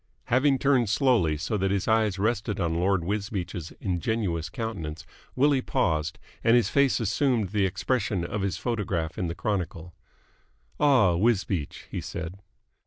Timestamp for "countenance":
4.49-5.05